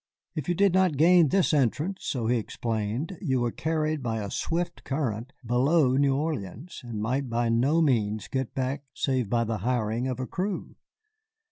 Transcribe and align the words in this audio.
If 0.33 0.49
you 0.49 0.55
did 0.55 0.73
not 0.73 0.97
gain 0.97 1.29
this 1.29 1.53
entrance, 1.53 2.05
so 2.05 2.25
he 2.25 2.37
explained, 2.37 3.19
you 3.21 3.39
were 3.39 3.51
carried 3.51 4.01
by 4.01 4.17
a 4.19 4.31
swift 4.31 4.83
current 4.83 5.31
below 5.45 5.95
New 5.95 6.15
Orleans 6.15 6.81
and 6.83 6.99
might 6.99 7.29
by 7.29 7.49
no 7.49 7.83
means 7.83 8.27
get 8.27 8.55
back 8.55 8.83
save 8.95 9.29
by 9.29 9.43
the 9.43 9.59
hiring 9.59 10.07
of 10.07 10.19
a 10.19 10.25
crew. 10.25 10.73